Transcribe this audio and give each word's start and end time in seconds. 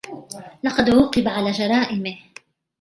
لقد 0.63 0.89
عوقب 0.89 1.27
على 1.27 1.51
جرائمه. 1.51 2.17